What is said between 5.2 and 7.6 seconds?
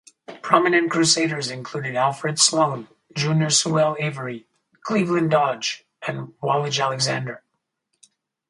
Dodge, and Wallage Alexander.